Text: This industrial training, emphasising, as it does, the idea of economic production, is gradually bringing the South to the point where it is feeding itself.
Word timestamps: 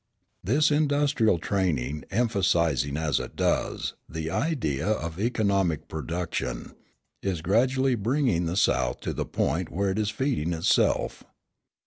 This 0.43 0.71
industrial 0.71 1.37
training, 1.37 2.05
emphasising, 2.09 2.97
as 2.97 3.19
it 3.19 3.35
does, 3.35 3.93
the 4.09 4.31
idea 4.31 4.87
of 4.87 5.19
economic 5.19 5.87
production, 5.87 6.73
is 7.21 7.43
gradually 7.43 7.93
bringing 7.93 8.47
the 8.47 8.57
South 8.57 8.99
to 9.01 9.13
the 9.13 9.27
point 9.27 9.69
where 9.69 9.91
it 9.91 9.99
is 9.99 10.09
feeding 10.09 10.53
itself. 10.53 11.23